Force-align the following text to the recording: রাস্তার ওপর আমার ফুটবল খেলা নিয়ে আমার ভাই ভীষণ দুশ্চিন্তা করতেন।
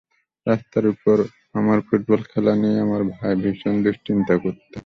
রাস্তার 0.47 0.85
ওপর 0.93 1.17
আমার 1.55 1.77
ফুটবল 1.87 2.21
খেলা 2.31 2.53
নিয়ে 2.61 2.77
আমার 2.85 3.01
ভাই 3.11 3.33
ভীষণ 3.43 3.75
দুশ্চিন্তা 3.85 4.35
করতেন। 4.43 4.79